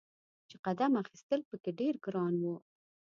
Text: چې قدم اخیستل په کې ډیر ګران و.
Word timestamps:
چې 0.49 0.55
قدم 0.65 0.91
اخیستل 1.03 1.41
په 1.49 1.55
کې 1.63 1.71
ډیر 1.79 1.93
ګران 2.05 2.33
و. 2.43 2.45